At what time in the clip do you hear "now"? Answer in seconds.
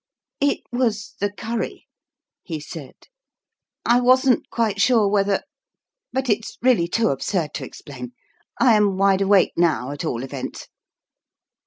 9.55-9.91